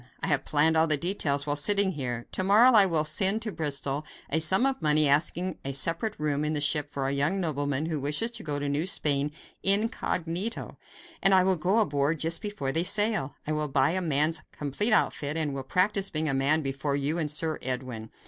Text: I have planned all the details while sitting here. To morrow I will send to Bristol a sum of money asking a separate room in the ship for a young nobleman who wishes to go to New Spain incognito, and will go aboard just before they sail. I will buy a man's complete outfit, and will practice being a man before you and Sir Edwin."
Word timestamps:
I 0.19 0.25
have 0.25 0.45
planned 0.45 0.75
all 0.75 0.87
the 0.87 0.97
details 0.97 1.45
while 1.45 1.55
sitting 1.55 1.91
here. 1.91 2.25
To 2.31 2.43
morrow 2.43 2.71
I 2.71 2.87
will 2.87 3.03
send 3.03 3.43
to 3.43 3.51
Bristol 3.51 4.03
a 4.31 4.39
sum 4.39 4.65
of 4.65 4.81
money 4.81 5.07
asking 5.07 5.59
a 5.63 5.73
separate 5.73 6.15
room 6.19 6.43
in 6.43 6.53
the 6.53 6.59
ship 6.59 6.89
for 6.89 7.05
a 7.05 7.11
young 7.13 7.39
nobleman 7.39 7.85
who 7.85 7.99
wishes 8.01 8.31
to 8.31 8.41
go 8.43 8.57
to 8.57 8.67
New 8.67 8.87
Spain 8.87 9.31
incognito, 9.61 10.79
and 11.21 11.35
will 11.45 11.55
go 11.55 11.77
aboard 11.77 12.17
just 12.19 12.41
before 12.41 12.71
they 12.71 12.81
sail. 12.81 13.35
I 13.45 13.51
will 13.51 13.67
buy 13.67 13.91
a 13.91 14.01
man's 14.01 14.41
complete 14.51 14.91
outfit, 14.91 15.37
and 15.37 15.53
will 15.53 15.61
practice 15.61 16.09
being 16.09 16.27
a 16.27 16.33
man 16.33 16.63
before 16.63 16.95
you 16.95 17.19
and 17.19 17.29
Sir 17.29 17.59
Edwin." 17.61 18.09